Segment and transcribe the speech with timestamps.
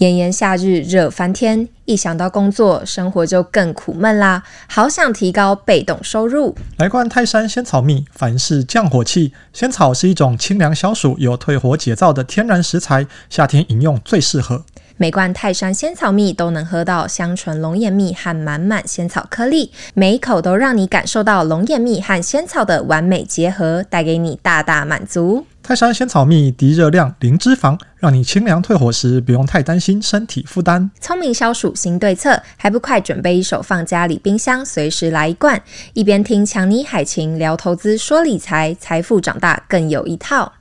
[0.00, 4.42] 炎炎夏日热翻天，一想到工作，生活就更苦闷啦。
[4.66, 6.56] 好想提高被动收入。
[6.78, 9.34] 来罐泰山仙草蜜，凡事降火气。
[9.52, 14.64] 仙草是一种清凉消暑、有退火解燥的天然食材，夏天饮用最适合。
[14.96, 25.44] 每罐泰山仙草蜜都能喝到香醇龙眼蜜和满满仙草颗粒，每一口都让你感受到龙眼蜜和仙草的完美结合，带给你大大满足。
[25.62, 30.90] 泰山仙草蜜低热量、零脂肪，让你清凉退火时不用太担心身体负担。
[31.00, 35.62] 聪明消暑新对策，还不快准备一手放家里冰箱，随时来一罐。
[35.92, 40.52] 一边听强尼海琴聊投资说理财，财富长大更有一套。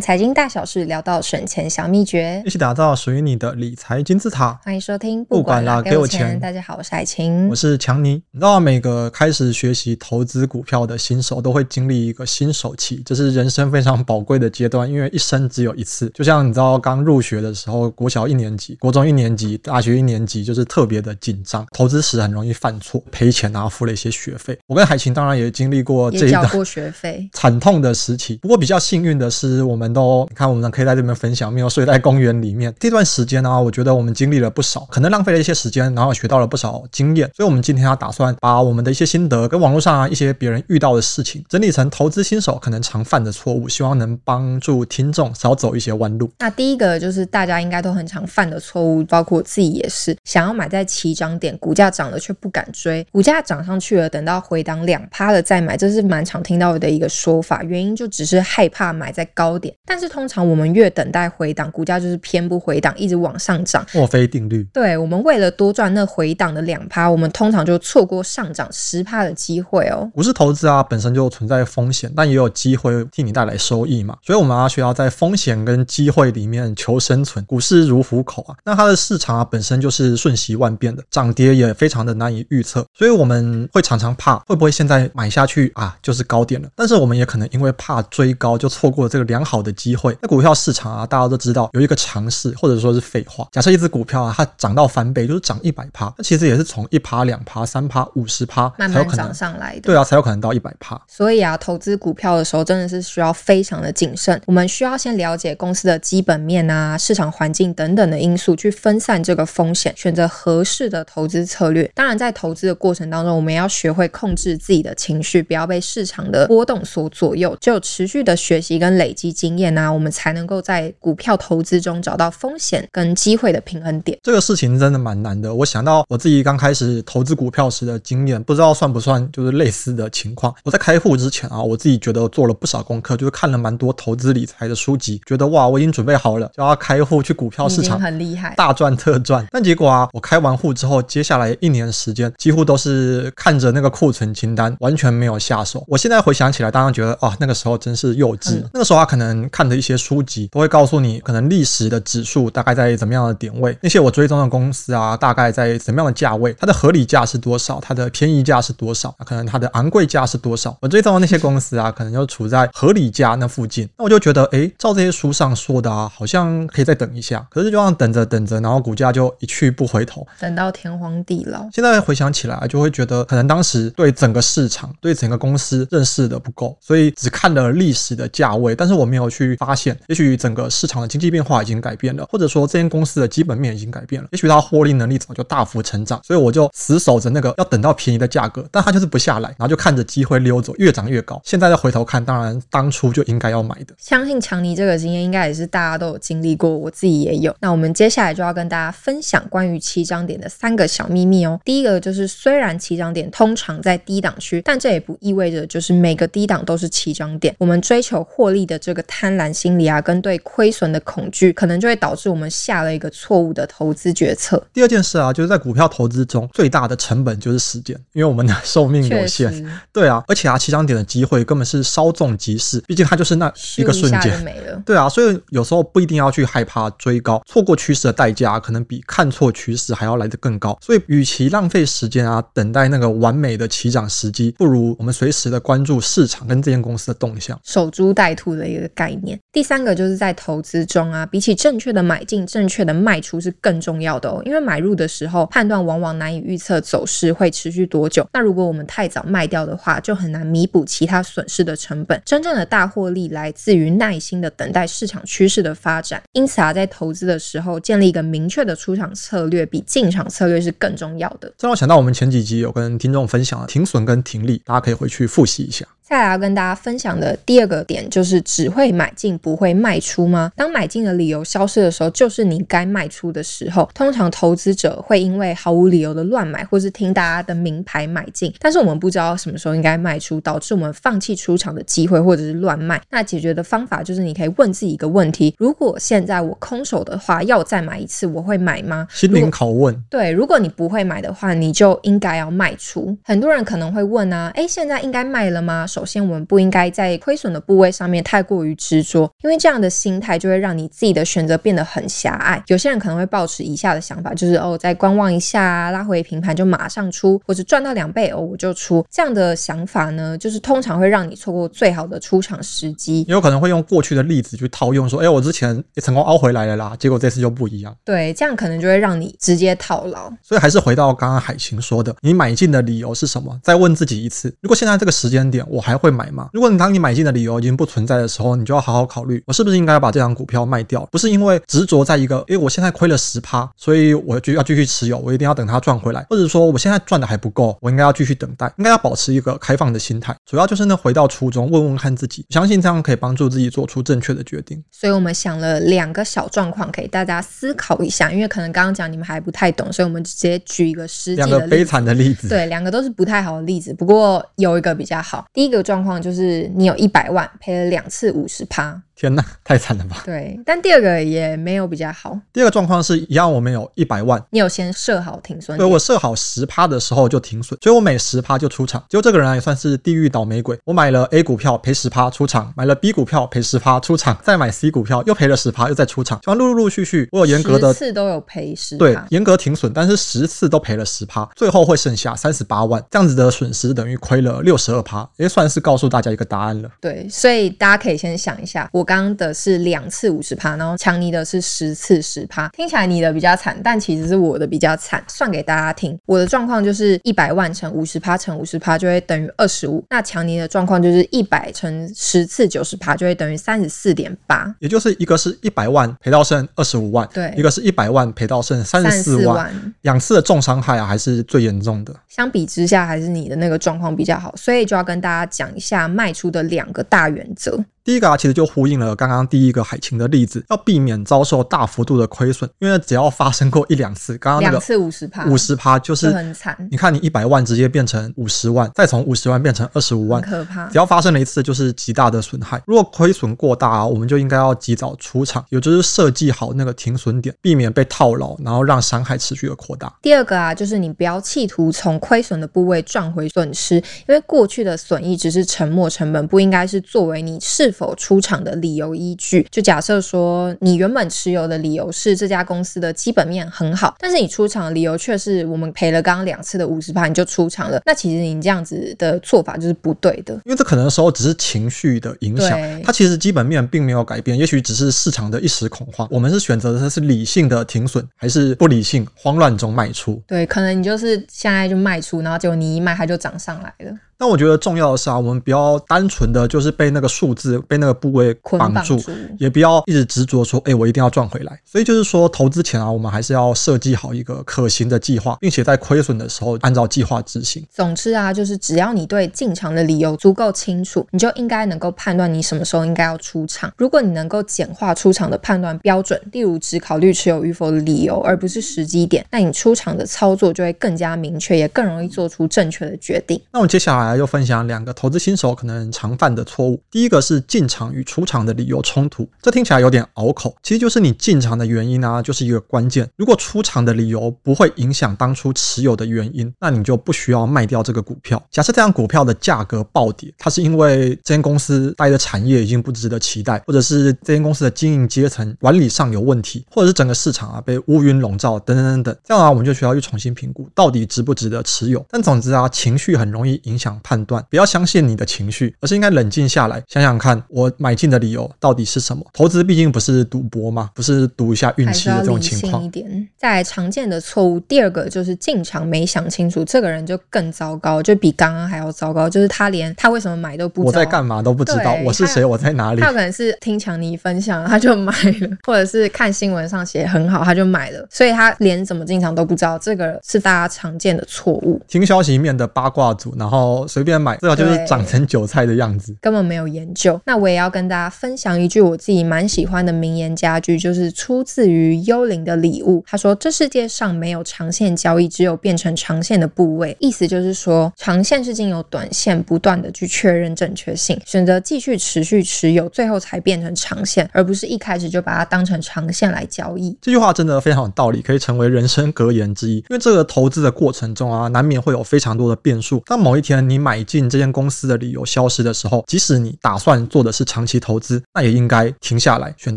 [0.00, 4.58] 从财经大小事聊到省钱小秘诀，一起打造属于你的理财金字塔。
[4.64, 6.40] 欢迎收听，不管啦，给我钱。
[6.40, 8.12] 大家好，我是海晴，我是强尼。
[8.30, 16.08] 你知道，每个开始学习投资股票的新手都会经历一个新手期，这是人生非常宝贵的阶段，因为一生只有一次。
[16.14, 21.66] 就像你知道，刚入学的时候，国小一年级、国中一年级、大学一年级，就是特别的紧张。
[21.74, 24.58] 投资时很容易犯错，赔钱，然后付了一些学费。
[24.66, 28.36] 我跟海晴当然也经历过这一段过学费惨痛的时期。
[28.36, 32.74] 不过比较幸运的是，我们都你看，我们可以在这边分享，没有睡在公园里面。
[32.78, 37.30] 这段时间呢，我觉得我们经历了不少，可能浪费了一些时间，然后学到了不少经验。
[37.34, 46.30] 所以，我们今天要打算把我们的一些心得跟网络上啊一些别人遇到的事情整理成投资新手可能常犯的错误，希望能帮助听众少走一些弯路。
[46.38, 57.62] 那第一个就是大家应该都很常犯的错误，包括我自己也是，想要买在起涨点，股价涨了却不敢追，股价涨上去了，等到回档两趴了再买，这是蛮常听到的一个说法。
[57.62, 60.40] 原因就只是害怕买在高点，但是通常。
[60.50, 63.86] 我们越等待回档，股价就是偏不回档，一直往上涨。
[63.92, 64.64] 墨菲定律。
[64.72, 70.10] 对，我们为了多赚那回档的两趴，我们通常就错过上涨十趴的机会哦。
[70.14, 74.16] 股市投资啊，本身就存在风险，但也有机会替你带来收益嘛。
[74.22, 77.44] 所以我们要需要在风险跟机会里面求生存。
[77.44, 82.84] 股市如虎口啊，那它的市场啊本身就是瞬息万变的，涨跌也非常的难以预测。
[82.92, 90.16] 所以我们会常常怕会不会现在买下去啊就是高点了，但是我们也可能因为怕追高就错过了这个良好的机会。
[90.20, 93.46] 那股票市场啊，大家都知道有一个常识，或者说是废话。
[93.52, 99.80] 假设一只股票啊，它涨到翻倍，就是涨一百趴，那其实也是从一趴、两趴、三趴、五十趴慢慢涨上来的。
[99.82, 101.00] 对啊，才有可能到一百趴。
[101.06, 104.40] 所以啊，投资股票的时候真的是需要非常的谨慎。
[104.46, 111.90] 我们需要先了解公司的基本面啊、市场环境等等的因素，去分散这个风险，选择合适的投资策略。
[111.94, 117.56] 当然，在投资的过程当中，我们要学会控制自己的情绪，不要被市场的波动所左右。
[117.60, 120.60] 只有持续的学习跟累积经验啊，我们才能够。
[120.60, 125.52] 在股票投资中找到风险跟机会的平衡点，这个事情真的蛮难的。
[125.52, 130.54] 我想到我自己刚开始投资股票时的经验，不知道算不算就是类似的情况。
[130.62, 139.46] 我在开户之前啊，我自己觉得做了不少功课，就是看了蛮多投资理财的书籍，觉得哇，我已经准备好了，就要开户去股票市场， 很厉害，大赚特赚。
[139.50, 145.82] 但结果啊，我开完户之后，接下来一年时间几乎都是看着那个库存清单，完全没有下手。
[145.86, 148.56] 我现在回想起来，当然觉得啊，那个时候真是幼稚。
[148.56, 150.48] 嗯、那个时候啊，可能看的一些书籍。
[150.48, 160.76] 都会告诉你，可能历史的指数大概在怎么样的点位，那些我追踪的公司啊，大概在怎么样的价位，它的合理价是多少，它的便宜价是多少，可能它的昂贵价是多少。
[160.80, 167.46] 我追踪的那些公司啊，可能就处在合理价那附近，那我就觉得，哎，照这些书上说的啊，好像可以再等一下。
[167.50, 171.68] 可是就这样等着等着，然后股价就一去不回头，等到天荒地老。
[171.72, 191.40] 现在回想起来，就会觉得可能当时对整个市场、对整个公司认识的不够，所以只看了历史的价位，但是我没有去发现，也许整个市场的经济变化已经改变了，或者说这间公司的基本面已经改变了，也许它获利能力早就大幅成长，所以我就死守着那个要等到便宜的价格，但它就是不下来，然后就看着机会溜走，越涨越高。
[191.44, 193.94] 现在再回头看，当然当初就应该要买的。
[193.98, 197.54] 相信强尼这个经验应该也是大家都有经历过，我自己也有。
[197.60, 201.60] 那我们接下来就要跟大家分享关于起涨点的三个小秘密哦。
[201.64, 207.54] 第一个就是，虽然起涨点通常在低档区，但这也不意味着就是每个低档都是起涨点。
[207.58, 214.66] 我们追求获利的这个贪婪心理啊，跟对亏损的恐惧，可能就会导致我们下了一个错误的投资决策。
[214.72, 219.50] 第二件事啊，就是在股票投资中最大的成本就是时间，因为我们的 寿命有限。
[219.92, 224.82] 对啊，而且啊，起涨点的机会根本是稍纵即逝，毕竟它就是那一个瞬间没了。
[224.86, 230.78] 对啊，所以有时候不一定要去害怕追高，错过趋势的代价可能比看错趋势还要来得更高。
[230.80, 239.38] 所以，与其浪费时间啊，等待那个完美的起涨时机，不如我们随时的关注市场跟这间公司的动向，守株待兔的一个概概念。
[239.52, 244.40] 第三个就是在投资中啊，比起正确的买进，正确的卖出是更重要的哦。
[244.44, 252.20] 因为买入的时候判断往往难以预测走势会持续多久，那如果我们太早卖掉的话，就很难弥补其他损失的成本。
[252.24, 256.22] 真正的大获利来自于耐心的等待市场趋势的发展。
[256.32, 261.52] 因此啊，在投资的时候建立一个明确的出场策略，比进场策略是更重要的。
[261.58, 265.86] 这让我想到我们前几集有跟听众分享了停损跟停利，大家可以回去复习一下。
[266.10, 270.50] 再来要跟大家分享的第二个点就是只会买进不会卖出吗？
[270.56, 273.88] 当买进的理由消失的时候，就是你该卖出的时候。
[273.94, 283.00] 通常投资者会因为毫无理由的乱买，或是听大家的名牌买进，但是我们不知道什么时候应该卖出，导致我们放弃出场的机会，或者是乱卖。
[283.08, 289.06] 那解决的方法就是你可以问自己一个问题：如果现在我空手的话，要再买一次，我会买吗？
[289.12, 289.96] 心灵拷问。
[290.10, 293.16] 对，如果你不会买的话，你就应该要卖出。
[293.22, 295.86] 很多人可能会问啊，诶，现在应该卖了吗？
[296.00, 302.62] 首先，我们不应该在亏损的部位上面太过于执着，因为这样的心态就会让你自己的选择变得很狭隘。
[302.68, 309.04] 有些人可能会抱持以下的想法，就是哦，再观望一下，拉回平盘就马上出，或者赚到两倍哦，我就出。
[309.10, 313.20] 这样的想法呢，就是通常会让你错过最好的出场时机。
[313.28, 317.94] 也有可能会用过去的例子去套用，说，哎，我之前也成功凹回来了啦，结果这次就不一样。
[318.06, 320.32] 对，这样可能就会让你直接套牢。
[320.42, 323.60] 所以还是回到刚刚海晴说的，你买进的理由是什么？
[323.62, 326.48] 再问自己一次，如果现在这个时间点我还会买吗？
[326.52, 331.06] 如果你当你买进的理由已经不存在的时候，你就要好好考虑，我是不是应该要把这张股票卖掉？
[331.10, 340.34] 不是因为执着在一个，诶，我现在亏了十趴，所以我就要继续持有，我一定要等它赚回来，或者说我现在赚的还不够，我应该要继续等待，应该要保持一个开放的心态。
[340.48, 344.82] 主要就是呢，回到初衷，问问看自己，相信这样可以帮助自己做出正确的决定。
[344.90, 351.46] 所以我们想了两个小状况，给大家思考一下，因为可能刚刚讲你们还不太懂，所以我们直接举一个实际的。
[351.46, 355.44] 两个悲惨的例子，对，两个都是不太好的例子，不过有一个比较好。
[355.52, 357.50] 第一个状况就是你有一百万。
[357.60, 359.00] 赔了两次五十趴。
[359.20, 360.22] 天呐，太惨了吧！
[360.24, 362.38] 对，但第二个也没有比较好。
[362.54, 369.04] 第二个状况是一样，我们有一百万，你有先设好停损，对，我设好十趴的时候就停损，所以我每十趴就出场。
[369.10, 386.88] 结果这个人也算是地狱倒霉鬼，我买了 A 股票赔十趴出场，买了 B 股票赔十趴出场，再买 C 股票又赔了十趴，又再出场，就陆陆陆续续，我有严格的十次都有赔十，对，严格停损，但是十次都赔了十趴，最后会剩下三十八万，这样子的损失等于亏了六十二趴，也算是告诉大家一个答案了。
[387.02, 389.80] 对，所以大家可以先想一下，我刚刚的是。
[389.80, 395.20] 两次五十趴，然后强尼的是十次十趴，听起来你的比较惨，但其实是我的比较惨。
[395.26, 412.14] 算给大家听，我的状况就是一百万乘五十趴乘五十趴就会等于二十五，那强尼的状况就是一百乘十次九十趴就会等于三十四点八，也就是一个是一百万赔到剩二十五万，对，一个是一百万赔到剩三十四万，两次的重伤害啊，还是最严重的。
[412.28, 417.82] 相比之下，还是你的那个状况比较好，所以就要跟大家讲一下卖出的两个大原则。
[418.02, 426.76] 第一个啊，其实就呼应了刚刚第一个海清的例子，要避免遭受大幅度的亏损，因为只要发生过一两次，刚刚那个两次五十趴，五十趴就是很惨。
[426.90, 430.86] 你看，你一百万直接变成五十万，再从五十万变成二十五万，可怕。
[430.86, 432.82] 只要发生了一次，就是极大的损害。
[432.86, 440.12] 如果亏损过大啊，我们就应该要及早出场，也就是设计好那个停损点，避免被套牢，然后让伤害持续的扩大。
[440.22, 448.70] 第二个啊，就是你不要企图从亏损的部位赚回损失，因为过去的损益只是沉没成本，不应该是作为你是否出场的。
[448.80, 458.00] 理由依据，就假设说你原本持有的理由是这家公司的基本面很好，但是你出场的理由却是我们赔了刚刚两次的五十趴，你就出场了。
[458.06, 466.26] 那其实你这样子的做法就是不对的，因为这可能的时候只是情绪的影响，它其实基本面并没有改变，也许只是市场的一时恐慌。
[466.30, 470.40] 我们是选择的是理性的停损，还是不理性慌乱中卖出？
[470.46, 474.16] 对，可能你就是现在就卖出，然后结果你一卖它就涨上来了。
[474.40, 481.78] 但我觉得重要的是啊，我们不要单纯的就是被那个数字、被那个部位绑住，住也不要一直执着说，哎，我一定要赚回来。
[481.84, 487.86] 所以就是说，投资前啊，我们还是要设计好一个可行的计划，并且在亏损的时候按照计划执行。
[487.90, 493.92] 总之啊，就是只要你对进场的理由足够清楚，你就应该能够判断你什么时候应该要出场。
[493.98, 503.60] 如果你能够简化出场的判断标准，例如只考虑持有与否的理由，而不是时机点，那你出场的操作就会更加明确，也更容易做出正确的决定。
[503.70, 504.29] 那我们接下来。
[504.30, 507.02] 来又分享两个投资新手可能常犯的错误。
[507.10, 513.28] 第一个是进场与出场的理由冲突，这听起来有点拗口，其实就是你进场的原因呢，就是一个关键。
[513.36, 518.62] 如果出场的理由不会影响当初持有的原因，那你就不需要卖掉这个股票。
[518.70, 532.24] 假设这张股票的价格暴跌，它是因为这间公司待的产业已经不值得期待，或者是这间公司的经营阶层管理上有问题，或者是整个市场啊被乌云笼罩等等等等，这样啊我们就需要去重新评估到底值不值得持有。
[532.28, 534.19] 但总之啊，情绪很容易影响。
[534.22, 539.44] 判断，不要相信你的情绪，而是应该冷静下来，想想看我买进的理由到底是什么。
[539.52, 543.02] 投资毕竟不是赌博嘛，不是赌一下运气的这种情况。
[543.02, 543.48] 一点。
[543.56, 553.20] 在常见的错误，第二个就是进场没想清楚，这个人就更糟糕，就比刚刚还要糟糕，就是他连他为什么买都不知道，我在干嘛都不知道，我是谁，我在哪里。
[553.20, 562.00] 他可能是听强尼分享，他就买了，或者是看新闻上写很好，他就买了，所以他连怎么进场都不知道，这个是大家常见的错误。
[562.08, 567.40] 听消息面的八卦组，然后随便买，这个就是长成韭菜的样子，根本没有研究。
[567.46, 573.20] 那我也要跟大家分享一句我自己蛮喜欢的名言佳句，就是出自于《幽灵的礼物》。
[573.26, 587.16] 他说：“这世界上没有长线交易，只有变成长线的部位。”意思就是说，长线是经由短线不断的去确认正确性，选择继续持续持有，最后才变成长线，而不是一开始就把它当成长线来交易。
[587.20, 589.96] 这句话真的非常有道理，可以成为人生格言之一。
[589.96, 593.22] 因为这个投资的过程中啊，难免会有非常多的变数。
[593.26, 599.96] 当某一天你买进这间公司的理由消失的时候，即使你打算做的是长期投资，那也应该停下来，选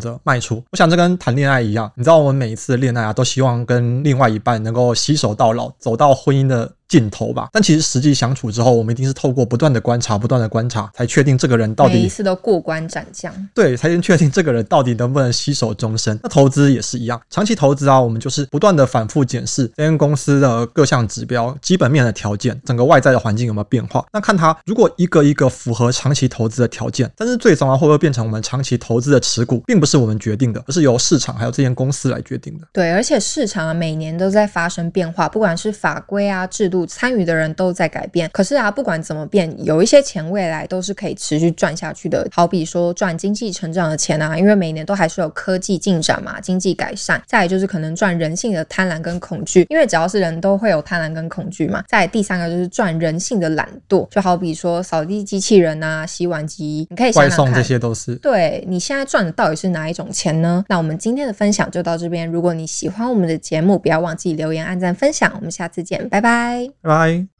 [0.00, 0.62] 择卖出。
[0.70, 13.32] 我想这跟谈恋爱一样，你知道我们每一次恋爱啊，都希望跟另外一半能够携手到老，走到婚姻的尽头吧，但其实实际相处之后，我们一定是透过不断的观察、不断的观察，才确定这个人到底每一次都过关斩将。
[13.54, 16.18] 对，才能确定这个人到底能不能携手终身。
[16.22, 24.04] 那投资也是一样，长期投资啊，我们就是不断的反复检视这间公司的各项指标、基本面的条件、整个外在的环境有没有变化。
[24.12, 32.66] 那看它如果一个一个符合长期投资的条件，但是最终啊会不会变成我们长期投资的持股，并不是我们决定的，而是由市场还有这间公司来决定的。
[32.72, 42.26] 对，而且市场啊每年都在发生变化，不管是法规啊制度，参与的人都在改变，可是啊，不管怎么变，有一些钱未来都是可以持续赚下去的。
[42.32, 47.22] 好比说赚经济成长的钱啊，因为每年都还是有科技进展嘛，经济改善。
[47.26, 51.84] 再来就是可能赚人性的贪婪跟恐惧，因为只要是人都会有贪婪跟恐惧嘛。
[51.88, 58.14] 再来第三个就是赚人性的懒惰，就好比说扫地机器人啊、洗碗机，你可以想想看，外送这些都是。
[58.16, 60.64] 对，你现在赚的到底是哪一种钱呢？
[60.68, 62.26] 那我们今天的分享就到这边。
[62.30, 65.32] 如果你喜欢我们的节目，不要忘记留言、按赞、分享。
[65.36, 67.33] 我们下次见，拜拜，拜拜。